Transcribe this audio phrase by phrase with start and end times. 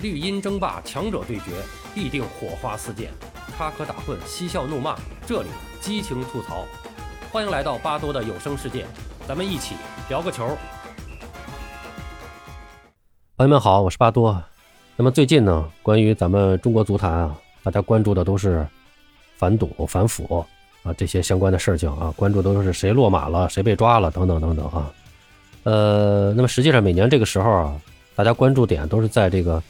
[0.00, 1.50] 绿茵争霸，强者对决，
[1.92, 3.08] 必定火花四溅；
[3.56, 5.48] 插科打诨，嬉笑怒骂，这里
[5.80, 6.64] 激情吐槽。
[7.32, 8.86] 欢迎来到巴多的有声世界，
[9.26, 9.74] 咱们一起
[10.08, 10.56] 聊个球。
[13.36, 14.40] 朋友们好，我是巴多。
[14.94, 18.64] 那么最近呢，关于咱们中国足坛啊，大家关注的都是
[19.36, 20.46] 反赌、反腐
[20.84, 24.92] 啊这些相关的事情啊，关注都是谁落马了，谁被抓了等等等等啊。
[25.64, 27.80] 呃，那么实际上每年这个时候啊，
[28.14, 29.60] 大家关注点都是在这个。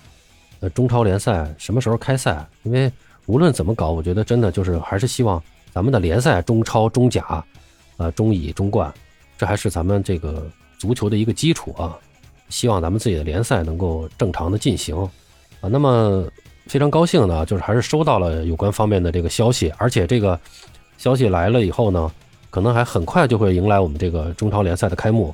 [0.61, 2.45] 呃，中超联赛什么时候开赛？
[2.65, 2.91] 因为
[3.27, 5.41] 无论怎么搞，我觉得真的就是还是希望
[5.73, 7.45] 咱们的联赛中超、中甲、
[7.97, 8.93] 呃中乙、中冠，
[9.37, 11.97] 这还是咱们这个足球的一个基础啊。
[12.49, 14.97] 希望咱们自己的联赛能够正常的进行
[15.61, 15.69] 啊。
[15.69, 16.27] 那么
[16.67, 20.41] 非常高兴呢，就是还是收到了有关方面的这个消息，而且这个
[20.97, 22.11] 消息来了以后呢，
[22.51, 25.33] 可能还很快就会迎来我们这个中超联赛的开幕。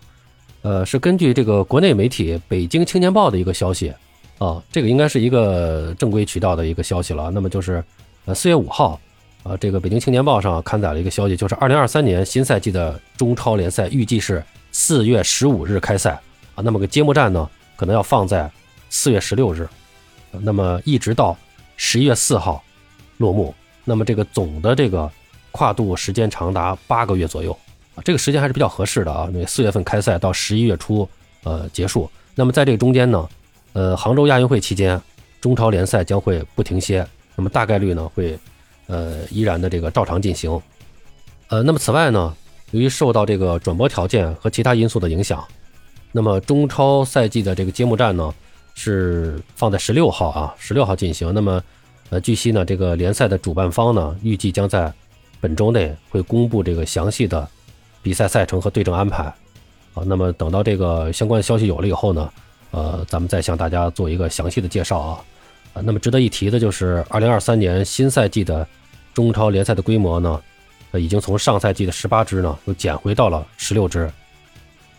[0.63, 3.91] 呃，是根据这个国内媒体《北京青年报》的一个消息。
[4.39, 7.31] 啊，这个应该是一个正规渠道的一个消息了。
[7.31, 7.83] 那么就是，
[8.25, 9.01] 呃，四月五号，
[9.45, 16.21] 啊，这个北京青年报上刊载了一个消息，就是二零二三年新赛季的中超联赛预计是四月十五日开赛
[16.57, 16.63] 啊。
[16.65, 18.51] 那么个揭幕战呢，可能要放在
[18.91, 19.69] 四月十六日，
[20.33, 21.37] 那么一直到
[21.77, 22.63] 十一月四号
[23.19, 23.55] 落幕。
[23.85, 25.09] 那么这个总的这个
[25.53, 27.57] 跨度时间长达八个月左右
[27.95, 29.29] 啊，这个时间还是比较合适的啊。
[29.33, 31.09] 那四月份开赛到十一月初
[31.45, 32.11] 呃结束。
[32.35, 33.29] 那么在这个中间呢？
[33.75, 35.01] 呃，杭州亚运会期间，
[35.41, 38.39] 中超联赛将会不停歇，那么大概率呢会，
[38.87, 40.49] 呃，依然的这个照常进行。
[41.49, 42.33] 呃，那么此外呢，
[42.71, 45.45] 由于受到这个转播条件和其他因素的影响，
[46.13, 48.33] 那么中超赛季的这个揭幕战呢
[48.75, 51.35] 是放在十六号啊，十六号进行。
[51.35, 51.61] 那么，
[52.11, 54.93] 呃，据悉呢，这个联赛的主办方呢预计将在
[55.41, 57.49] 本周内会公布这个详细的
[58.05, 59.25] 比赛赛程和对阵安排。
[59.95, 62.31] 啊，那么等到这个相关消息有了以后呢。
[62.75, 65.25] 呃，咱们再向大家做一个详细的介绍啊，
[65.75, 68.67] 啊，那么值得一提的就是，二零二三年新赛季的
[69.15, 70.43] 中超联赛的规模呢，
[70.91, 74.11] 呃，已经从上赛季的十八支呢，又减回到了十六支。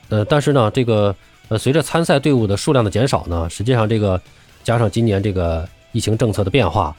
[0.08, 1.14] 呃，但是呢，这个
[1.50, 4.22] 呃，随着参赛队伍的数量的减少呢，实际上这个
[4.64, 6.96] 加上今年这个疫情政策的变化，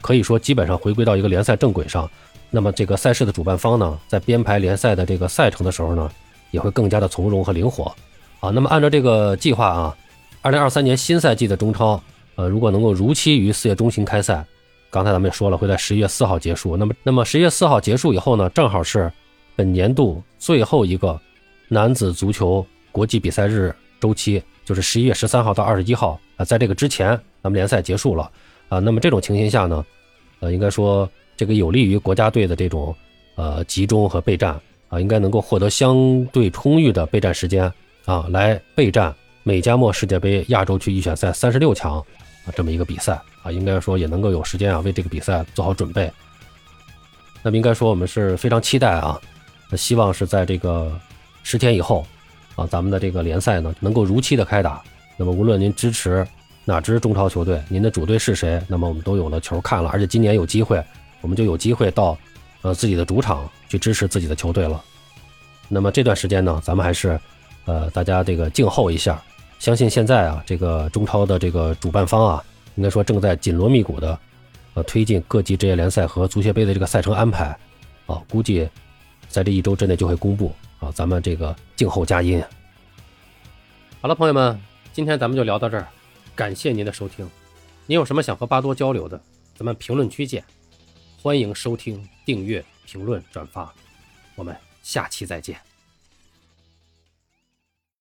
[0.00, 2.08] 可以说基本上回归到一个联赛正轨上。
[2.48, 6.08] 那么这个赛事的主办方呢，在编排联赛的这个赛程的时候呢，
[6.52, 7.92] 也会更加的从容和灵活。
[8.38, 9.96] 啊，那么按照这个计划啊。
[10.42, 12.02] 二零二三年新赛季的中超，
[12.34, 14.44] 呃，如果能够如期于四月中旬开赛，
[14.90, 16.76] 刚才咱们也说了，会在十一月四号结束。
[16.76, 19.10] 那么，那么十一月四号结束以后呢，正好是
[19.54, 21.18] 本年度最后一个
[21.68, 26.44] 男子足球国际比赛日周期，就是十一月十三号到二十一号啊。
[26.44, 27.10] 在这个之前，
[27.40, 28.28] 咱们联赛结束了
[28.68, 28.80] 啊。
[28.80, 29.86] 那么这种情形下呢，
[30.40, 32.92] 呃，应该说这个有利于国家队的这种
[33.36, 37.72] 呃集中和备战啊，应该能够获得相对充裕的备战时间
[38.06, 39.14] 啊，来备战。
[39.44, 46.10] 美加墨世界杯亚洲区预选赛三十六强啊，这么一个比赛啊，应该说也能够有时间啊，为这个比赛做好准备。
[47.42, 49.20] 那么应该说我们是非常期待啊，
[49.76, 50.96] 希望是在这个
[51.42, 52.06] 十天以后
[52.54, 54.80] 啊，咱们的这个联赛呢能够如期的开打。
[55.16, 56.24] 那么无论您支持
[56.64, 60.80] 哪支中超球队，您的主队是谁，那么我们都有了球看了，而且今年有机会，
[61.20, 62.16] 我们就有机会到
[62.62, 64.80] 呃自己的主场去支持自己的球队了。
[65.68, 67.18] 那么这段时间呢，咱们还是
[67.64, 69.20] 呃大家这个静候一下。
[69.62, 74.18] 相信现在啊，这个中超的这个主办方啊，应该说正在紧锣密鼓的，
[74.74, 77.56] 呃，推进各级职业联赛和足协杯的这个赛程安排，
[78.06, 78.68] 啊，估计
[79.28, 82.42] 在这一周之内就会公布啊，咱们这个静候佳音。
[84.00, 84.60] 好了，朋友们，
[84.92, 85.86] 今天咱们就聊到这儿，
[86.34, 87.24] 感谢您的收听。
[87.86, 89.20] 您有什么想和巴多交流的，
[89.54, 90.42] 咱们评论区见。
[91.22, 93.72] 欢迎收听、订阅、评论、转发，
[94.34, 95.56] 我们下期再见。